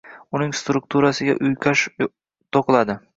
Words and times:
uning 0.37 0.53
strukturasiga 0.59 1.35
uyqash 1.49 1.83
to‘qiladi. 2.57 2.97